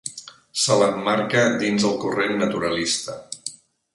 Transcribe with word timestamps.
Se 0.61 0.77
l'emmarca 0.77 1.43
dins 1.63 1.85
el 1.91 1.95
corrent 2.05 2.35
naturalista. 2.39 3.19